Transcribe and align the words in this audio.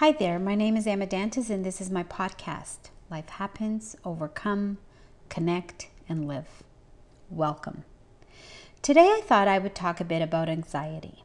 Hi 0.00 0.12
there, 0.12 0.38
my 0.38 0.54
name 0.54 0.76
is 0.76 0.86
Emma 0.86 1.06
Dantes, 1.06 1.48
and 1.48 1.64
this 1.64 1.80
is 1.80 1.90
my 1.90 2.02
podcast 2.04 2.90
Life 3.10 3.30
Happens, 3.30 3.96
Overcome, 4.04 4.76
Connect, 5.30 5.88
and 6.06 6.28
Live. 6.28 6.62
Welcome. 7.30 7.82
Today, 8.82 9.06
I 9.06 9.22
thought 9.24 9.48
I 9.48 9.58
would 9.58 9.74
talk 9.74 9.98
a 9.98 10.04
bit 10.04 10.20
about 10.20 10.50
anxiety. 10.50 11.24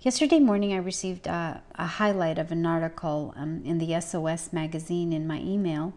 Yesterday 0.00 0.38
morning, 0.38 0.72
I 0.72 0.78
received 0.78 1.26
a, 1.26 1.60
a 1.74 1.86
highlight 1.86 2.38
of 2.38 2.50
an 2.50 2.64
article 2.64 3.34
um, 3.36 3.60
in 3.62 3.76
the 3.76 4.00
SOS 4.00 4.54
magazine 4.54 5.12
in 5.12 5.26
my 5.26 5.40
email, 5.40 5.92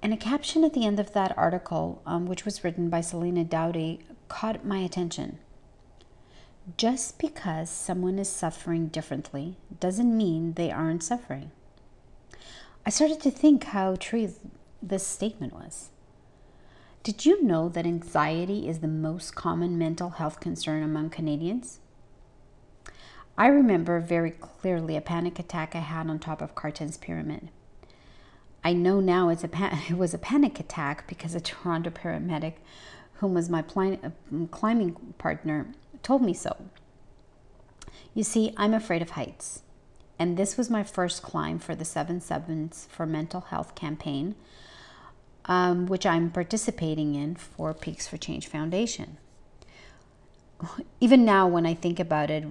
and 0.00 0.14
a 0.14 0.16
caption 0.16 0.64
at 0.64 0.72
the 0.72 0.86
end 0.86 0.98
of 0.98 1.12
that 1.12 1.36
article, 1.36 2.00
um, 2.06 2.24
which 2.24 2.46
was 2.46 2.64
written 2.64 2.88
by 2.88 3.02
Selena 3.02 3.44
Dowdy, 3.44 4.00
caught 4.28 4.64
my 4.64 4.78
attention. 4.78 5.38
Just 6.78 7.18
because 7.18 7.68
someone 7.68 8.18
is 8.18 8.28
suffering 8.30 8.86
differently 8.86 9.56
doesn't 9.80 10.16
mean 10.16 10.54
they 10.54 10.70
aren't 10.70 11.02
suffering. 11.02 11.50
I 12.86 12.90
started 12.90 13.20
to 13.20 13.30
think 13.30 13.64
how 13.64 13.96
true 13.96 14.32
this 14.82 15.06
statement 15.06 15.52
was. 15.52 15.90
Did 17.02 17.26
you 17.26 17.42
know 17.42 17.68
that 17.68 17.84
anxiety 17.84 18.66
is 18.66 18.78
the 18.78 18.88
most 18.88 19.34
common 19.34 19.76
mental 19.76 20.10
health 20.10 20.40
concern 20.40 20.82
among 20.82 21.10
Canadians? 21.10 21.80
I 23.36 23.48
remember 23.48 24.00
very 24.00 24.30
clearly 24.30 24.96
a 24.96 25.02
panic 25.02 25.38
attack 25.38 25.76
I 25.76 25.80
had 25.80 26.08
on 26.08 26.18
top 26.18 26.40
of 26.40 26.54
Carstensz 26.54 26.98
pyramid. 26.98 27.50
I 28.64 28.72
know 28.72 29.00
now 29.00 29.28
it's 29.28 29.44
a 29.44 29.50
it 29.90 29.98
was 29.98 30.14
a 30.14 30.18
panic 30.18 30.58
attack 30.58 31.06
because 31.06 31.34
a 31.34 31.40
Toronto 31.42 31.90
paramedic, 31.90 32.54
whom 33.14 33.34
was 33.34 33.50
my 33.50 33.60
climbing 33.62 34.96
partner, 35.18 35.66
told 36.04 36.22
me 36.22 36.34
so. 36.34 36.56
You 38.14 38.22
see, 38.22 38.54
I'm 38.56 38.72
afraid 38.72 39.02
of 39.02 39.10
heights. 39.10 39.62
And 40.18 40.36
this 40.36 40.56
was 40.56 40.70
my 40.70 40.84
first 40.84 41.22
climb 41.22 41.58
for 41.58 41.74
the 41.74 41.84
Seven 41.84 42.20
Sevens 42.20 42.86
for 42.90 43.04
Mental 43.04 43.40
Health 43.40 43.74
campaign, 43.74 44.36
um, 45.46 45.86
which 45.86 46.06
I'm 46.06 46.30
participating 46.30 47.16
in 47.16 47.34
for 47.34 47.74
Peaks 47.74 48.06
for 48.06 48.16
Change 48.16 48.46
Foundation. 48.46 49.16
Even 51.00 51.24
now, 51.24 51.48
when 51.48 51.66
I 51.66 51.74
think 51.74 51.98
about 51.98 52.30
it, 52.30 52.44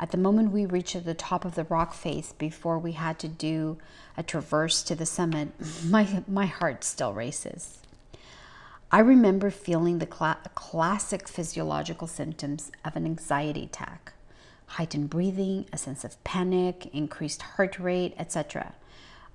at 0.00 0.10
the 0.10 0.18
moment 0.18 0.50
we 0.50 0.66
reached 0.66 1.04
the 1.04 1.14
top 1.14 1.44
of 1.44 1.54
the 1.54 1.64
rock 1.64 1.94
face 1.94 2.32
before 2.32 2.78
we 2.78 2.92
had 2.92 3.18
to 3.20 3.28
do 3.28 3.78
a 4.16 4.24
traverse 4.24 4.82
to 4.82 4.96
the 4.96 5.06
summit, 5.06 5.50
my, 5.84 6.24
my 6.26 6.46
heart 6.46 6.82
still 6.82 7.12
races. 7.12 7.78
I 8.90 9.00
remember 9.00 9.50
feeling 9.50 9.98
the 9.98 10.08
cl- 10.10 10.38
classic 10.54 11.28
physiological 11.28 12.06
symptoms 12.06 12.70
of 12.84 12.96
an 12.96 13.04
anxiety 13.04 13.64
attack 13.64 14.14
heightened 14.72 15.08
breathing, 15.10 15.66
a 15.72 15.78
sense 15.78 16.04
of 16.04 16.22
panic, 16.24 16.86
increased 16.94 17.42
heart 17.42 17.78
rate, 17.78 18.14
etc. 18.18 18.74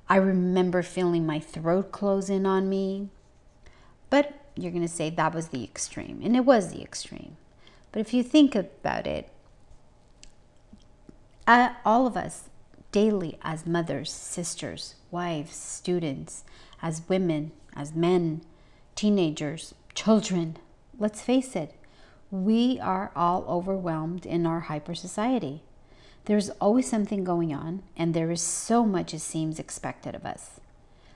I 0.07 0.17
remember 0.17 0.83
feeling 0.83 1.25
my 1.25 1.39
throat 1.39 1.91
close 1.91 2.29
in 2.29 2.45
on 2.45 2.69
me. 2.69 3.09
But 4.09 4.33
you're 4.55 4.71
going 4.71 4.83
to 4.83 4.87
say 4.87 5.09
that 5.09 5.33
was 5.33 5.47
the 5.47 5.63
extreme, 5.63 6.21
and 6.23 6.35
it 6.35 6.45
was 6.45 6.71
the 6.71 6.81
extreme. 6.81 7.37
But 7.91 7.99
if 7.99 8.13
you 8.13 8.21
think 8.21 8.53
about 8.53 9.07
it, 9.07 9.29
uh, 11.47 11.69
all 11.83 12.05
of 12.05 12.15
us 12.15 12.49
daily 12.91 13.39
as 13.41 13.65
mothers, 13.65 14.11
sisters, 14.11 14.95
wives, 15.09 15.55
students, 15.55 16.43
as 16.81 17.01
women, 17.09 17.51
as 17.75 17.93
men, 17.93 18.41
teenagers, 18.95 19.73
children. 19.93 20.57
Let's 20.97 21.21
face 21.21 21.55
it, 21.55 21.73
we 22.31 22.79
are 22.79 23.11
all 23.15 23.45
overwhelmed 23.47 24.25
in 24.25 24.45
our 24.45 24.61
hyper 24.61 24.95
society. 24.95 25.63
There's 26.25 26.49
always 26.61 26.89
something 26.89 27.23
going 27.23 27.53
on, 27.53 27.83
and 27.97 28.13
there 28.13 28.31
is 28.31 28.41
so 28.41 28.85
much 28.85 29.13
it 29.13 29.19
seems 29.19 29.59
expected 29.59 30.15
of 30.15 30.25
us. 30.25 30.59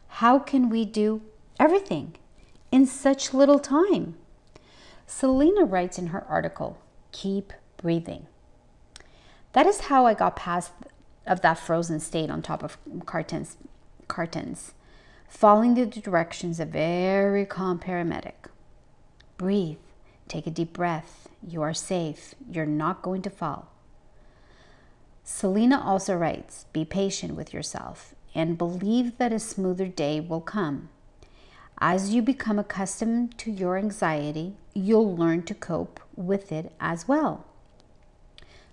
How 0.07 0.37
can 0.37 0.69
we 0.69 0.85
do 0.85 1.21
everything 1.59 2.15
in 2.71 2.85
such 2.85 3.33
little 3.33 3.59
time? 3.59 4.15
Selena 5.05 5.63
writes 5.63 5.97
in 5.97 6.07
her 6.07 6.25
article, 6.25 6.77
Keep 7.13 7.53
Breathing. 7.77 8.27
That 9.53 9.65
is 9.65 9.81
how 9.81 10.05
I 10.05 10.13
got 10.13 10.35
past 10.35 10.71
of 11.25 11.41
that 11.41 11.57
frozen 11.57 11.99
state 11.99 12.29
on 12.29 12.41
top 12.41 12.63
of 12.63 12.77
Carstensz, 13.05 13.55
Carstensz 14.07 14.73
following 15.27 15.73
the 15.75 15.85
directions 15.85 16.59
of 16.59 16.69
a 16.69 16.71
very 16.71 17.45
calm 17.45 17.79
paramedic. 17.79 18.49
Breathe. 19.37 19.77
Take 20.27 20.47
a 20.47 20.51
deep 20.51 20.73
breath. 20.73 21.29
You 21.47 21.61
are 21.61 21.73
safe. 21.73 22.35
You're 22.49 22.65
not 22.65 23.01
going 23.01 23.21
to 23.21 23.29
fall. 23.29 23.71
Selena 25.23 25.81
also 25.83 26.15
writes 26.15 26.65
Be 26.73 26.85
patient 26.85 27.35
with 27.35 27.53
yourself 27.53 28.15
and 28.33 28.57
believe 28.57 29.17
that 29.17 29.33
a 29.33 29.39
smoother 29.39 29.87
day 29.87 30.19
will 30.19 30.41
come. 30.41 30.89
As 31.79 32.13
you 32.13 32.21
become 32.21 32.57
accustomed 32.57 33.37
to 33.39 33.51
your 33.51 33.77
anxiety, 33.77 34.55
you'll 34.73 35.15
learn 35.15 35.43
to 35.43 35.53
cope 35.53 35.99
with 36.15 36.51
it 36.51 36.71
as 36.79 37.07
well. 37.07 37.45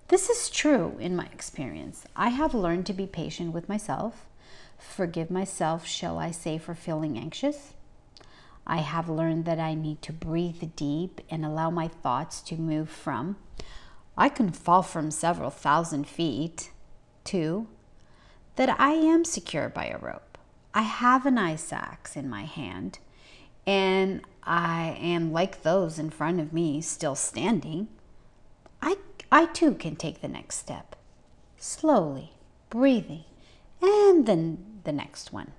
This 0.09 0.31
is 0.31 0.49
true 0.49 0.97
in 1.01 1.17
my 1.17 1.27
experience. 1.27 2.07
I 2.15 2.29
have 2.29 2.55
learned 2.55 2.87
to 2.87 2.93
be 2.93 3.07
patient 3.07 3.53
with 3.53 3.69
myself 3.69 4.27
Forgive 4.79 5.31
myself, 5.31 5.87
shall 5.87 6.19
I 6.19 6.31
say, 6.31 6.59
for 6.59 6.75
feeling 6.75 7.19
anxious? 7.19 7.75
I 8.67 8.79
have 8.79 9.09
learned 9.09 9.45
that 9.45 9.61
I 9.61 9.75
need 9.75 10.01
to 10.03 10.13
breathe 10.13 10.63
deep 10.77 11.21
and 11.29 11.45
allow 11.45 11.71
my 11.71 11.89
thoughts 11.89 12.41
to 12.43 12.57
move 12.57 12.89
from 12.89 13.37
I 14.17 14.29
can 14.29 14.53
fall 14.53 14.83
from 14.83 15.11
several 15.11 15.51
thousand 15.51 16.07
feet 16.07 16.71
to 17.25 17.67
that 18.57 18.79
I 18.79 18.93
am 18.93 19.25
secure 19.25 19.69
by 19.69 19.87
a 19.87 19.99
rope. 19.99 20.39
I 20.73 20.83
have 20.83 21.27
an 21.27 21.39
ice 21.39 21.73
axe 21.73 22.17
in 22.17 22.29
my 22.29 22.45
hand 22.45 23.01
and 23.67 24.23
I 24.45 24.97
am 25.01 25.33
like 25.33 25.63
those 25.63 25.99
in 25.99 26.11
front 26.11 26.39
of 26.41 26.53
me 26.53 26.81
still 26.81 27.17
standing. 27.17 27.89
I, 28.81 28.97
I 29.33 29.47
too 29.47 29.75
can 29.75 29.97
take 29.97 30.21
the 30.21 30.29
next 30.29 30.57
step, 30.57 30.95
slowly, 31.57 32.35
breathing, 32.71 33.25
and 33.81 34.27
then 34.27 34.81
the 34.85 34.93
next 34.93 35.33
one. 35.33 35.53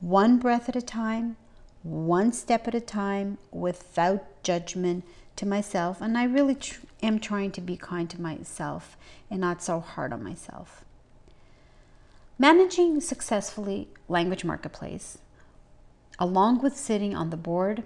One 0.00 0.38
breath 0.38 0.68
at 0.68 0.76
a 0.76 0.82
time, 0.82 1.36
one 1.82 2.32
step 2.32 2.68
at 2.68 2.74
a 2.74 2.80
time, 2.80 3.38
without 3.50 4.42
judgment 4.42 5.04
to 5.36 5.46
myself. 5.46 6.00
And 6.00 6.18
I 6.18 6.24
really 6.24 6.54
tr- 6.54 6.80
am 7.02 7.18
trying 7.18 7.50
to 7.52 7.60
be 7.60 7.76
kind 7.76 8.08
to 8.10 8.20
myself 8.20 8.96
and 9.30 9.40
not 9.40 9.62
so 9.62 9.80
hard 9.80 10.12
on 10.12 10.22
myself. 10.22 10.84
Managing 12.38 13.00
successfully 13.00 13.88
Language 14.08 14.44
Marketplace, 14.44 15.18
along 16.18 16.60
with 16.60 16.76
sitting 16.76 17.14
on 17.14 17.30
the 17.30 17.36
board 17.36 17.82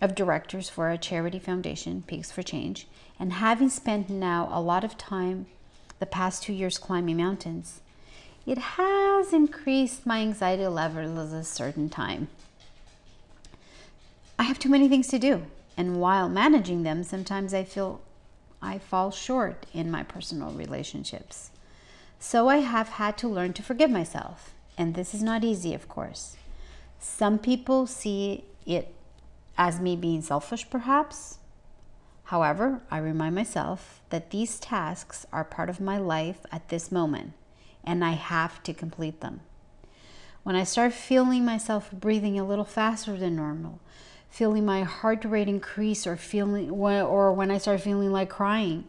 of 0.00 0.14
directors 0.14 0.68
for 0.68 0.90
a 0.90 0.98
charity 0.98 1.38
foundation, 1.38 2.04
Peaks 2.06 2.30
for 2.30 2.42
Change, 2.42 2.86
and 3.18 3.34
having 3.34 3.68
spent 3.68 4.08
now 4.10 4.48
a 4.52 4.60
lot 4.60 4.84
of 4.84 4.96
time 4.96 5.46
the 6.04 6.10
past 6.10 6.42
two 6.42 6.52
years 6.52 6.76
climbing 6.76 7.16
mountains, 7.16 7.80
it 8.44 8.58
has 8.58 9.32
increased 9.32 10.04
my 10.04 10.18
anxiety 10.20 10.66
levels 10.66 11.32
at 11.32 11.40
a 11.40 11.44
certain 11.44 11.88
time. 11.88 12.28
I 14.38 14.42
have 14.42 14.58
too 14.58 14.68
many 14.68 14.86
things 14.86 15.08
to 15.08 15.18
do, 15.18 15.46
and 15.78 15.98
while 15.98 16.28
managing 16.28 16.82
them, 16.82 17.04
sometimes 17.04 17.54
I 17.54 17.64
feel 17.64 18.02
I 18.60 18.76
fall 18.76 19.12
short 19.12 19.64
in 19.72 19.90
my 19.90 20.02
personal 20.02 20.50
relationships. 20.50 21.50
So 22.18 22.50
I 22.50 22.58
have 22.58 22.90
had 23.00 23.16
to 23.18 23.28
learn 23.28 23.54
to 23.54 23.62
forgive 23.62 23.90
myself, 23.90 24.52
and 24.76 24.94
this 24.94 25.14
is 25.14 25.22
not 25.22 25.42
easy, 25.42 25.72
of 25.72 25.88
course. 25.88 26.36
Some 27.00 27.38
people 27.38 27.86
see 27.86 28.44
it 28.66 28.94
as 29.56 29.80
me 29.80 29.96
being 29.96 30.20
selfish, 30.20 30.68
perhaps. 30.68 31.38
However, 32.24 32.80
I 32.90 32.98
remind 32.98 33.34
myself 33.34 34.02
that 34.10 34.30
these 34.30 34.58
tasks 34.58 35.26
are 35.32 35.44
part 35.44 35.68
of 35.68 35.80
my 35.80 35.98
life 35.98 36.40
at 36.50 36.68
this 36.68 36.90
moment 36.90 37.32
and 37.84 38.04
I 38.04 38.12
have 38.12 38.62
to 38.62 38.72
complete 38.72 39.20
them. 39.20 39.40
When 40.42 40.56
I 40.56 40.64
start 40.64 40.92
feeling 40.92 41.44
myself 41.44 41.90
breathing 41.92 42.38
a 42.38 42.44
little 42.44 42.64
faster 42.64 43.16
than 43.16 43.36
normal, 43.36 43.78
feeling 44.30 44.64
my 44.64 44.82
heart 44.82 45.24
rate 45.24 45.48
increase 45.48 46.06
or 46.06 46.16
feeling 46.16 46.70
or 46.70 47.32
when 47.32 47.50
I 47.50 47.58
start 47.58 47.80
feeling 47.82 48.10
like 48.10 48.30
crying, 48.30 48.84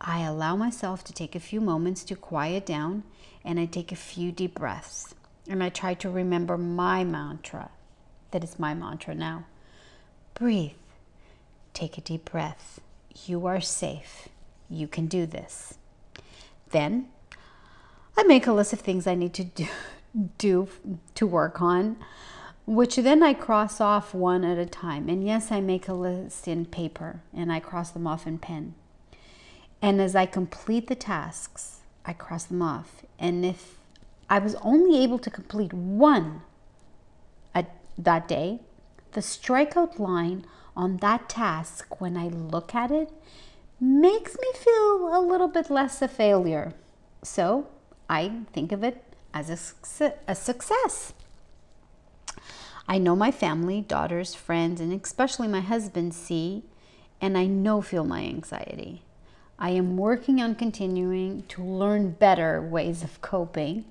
I 0.00 0.22
allow 0.22 0.56
myself 0.56 1.04
to 1.04 1.12
take 1.12 1.34
a 1.34 1.40
few 1.40 1.60
moments 1.60 2.04
to 2.04 2.16
quiet 2.16 2.66
down 2.66 3.04
and 3.44 3.60
I 3.60 3.66
take 3.66 3.92
a 3.92 3.96
few 3.96 4.32
deep 4.32 4.54
breaths. 4.54 5.14
And 5.48 5.62
I 5.62 5.68
try 5.68 5.94
to 5.94 6.10
remember 6.10 6.58
my 6.58 7.04
mantra. 7.04 7.70
That 8.32 8.42
is 8.42 8.58
my 8.58 8.74
mantra 8.74 9.14
now. 9.14 9.44
Breathe. 10.34 10.72
Take 11.76 11.98
a 11.98 12.00
deep 12.00 12.30
breath. 12.30 12.80
You 13.26 13.44
are 13.44 13.60
safe. 13.60 14.30
You 14.70 14.88
can 14.88 15.08
do 15.08 15.26
this. 15.26 15.74
Then 16.70 17.08
I 18.16 18.22
make 18.22 18.46
a 18.46 18.52
list 18.54 18.72
of 18.72 18.80
things 18.80 19.06
I 19.06 19.14
need 19.14 19.34
to 19.34 19.44
do, 20.38 20.68
to 21.14 21.26
work 21.26 21.60
on, 21.60 21.98
which 22.64 22.96
then 22.96 23.22
I 23.22 23.34
cross 23.34 23.78
off 23.78 24.14
one 24.14 24.42
at 24.42 24.56
a 24.56 24.64
time. 24.64 25.10
And 25.10 25.22
yes, 25.22 25.52
I 25.52 25.60
make 25.60 25.86
a 25.86 25.92
list 25.92 26.48
in 26.48 26.64
paper 26.64 27.20
and 27.34 27.52
I 27.52 27.60
cross 27.60 27.90
them 27.90 28.06
off 28.06 28.26
in 28.26 28.38
pen. 28.38 28.74
And 29.82 30.00
as 30.00 30.16
I 30.16 30.24
complete 30.24 30.86
the 30.86 30.94
tasks, 30.94 31.80
I 32.06 32.14
cross 32.14 32.44
them 32.44 32.62
off. 32.62 33.02
And 33.18 33.44
if 33.44 33.76
I 34.30 34.38
was 34.38 34.54
only 34.62 35.02
able 35.04 35.18
to 35.18 35.28
complete 35.28 35.74
one 35.74 36.40
at 37.54 37.70
that 37.98 38.26
day, 38.26 38.60
the 39.16 39.22
strikeout 39.22 39.98
line 39.98 40.44
on 40.76 40.98
that 40.98 41.26
task, 41.26 42.02
when 42.02 42.18
I 42.18 42.28
look 42.28 42.74
at 42.74 42.90
it, 42.90 43.10
makes 43.80 44.36
me 44.38 44.52
feel 44.54 45.08
a 45.10 45.24
little 45.26 45.48
bit 45.48 45.70
less 45.70 46.02
a 46.02 46.06
failure. 46.06 46.74
So 47.22 47.66
I 48.10 48.42
think 48.52 48.72
of 48.72 48.84
it 48.84 49.02
as 49.32 49.48
a, 49.48 50.12
a 50.28 50.34
success. 50.34 51.14
I 52.86 52.98
know 52.98 53.16
my 53.16 53.30
family, 53.30 53.80
daughters, 53.80 54.34
friends, 54.34 54.82
and 54.82 54.92
especially 54.92 55.48
my 55.48 55.60
husband 55.60 56.12
see 56.14 56.64
and 57.18 57.38
I 57.38 57.46
know 57.46 57.80
feel 57.80 58.04
my 58.04 58.20
anxiety. 58.20 59.02
I 59.58 59.70
am 59.70 59.96
working 59.96 60.42
on 60.42 60.54
continuing 60.56 61.44
to 61.44 61.64
learn 61.64 62.10
better 62.10 62.60
ways 62.60 63.02
of 63.02 63.22
coping. 63.22 63.86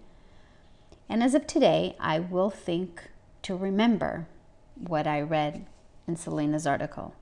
And 1.10 1.24
as 1.24 1.34
of 1.34 1.48
today, 1.48 1.96
I 2.00 2.20
will 2.20 2.52
think 2.52 3.10
to 3.42 3.56
remember 3.56 4.28
what 4.76 5.08
I 5.08 5.22
read 5.22 5.66
in 6.08 6.16
Selena's 6.16 6.68
article. 6.68 7.16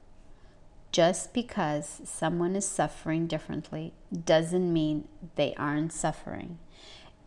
Just 0.91 1.33
because 1.33 2.01
someone 2.03 2.55
is 2.55 2.67
suffering 2.67 3.25
differently 3.25 3.93
doesn't 4.13 4.71
mean 4.71 5.07
they 5.35 5.55
aren't 5.55 5.91
suffering. 5.91 6.59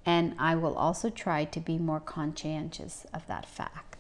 And 0.05 0.34
I 0.38 0.55
will 0.55 0.76
also 0.76 1.11
try 1.11 1.44
to 1.46 1.61
be 1.61 1.78
more 1.78 1.99
conscientious 1.99 3.06
of 3.12 3.26
that 3.26 3.44
fact. 3.44 3.95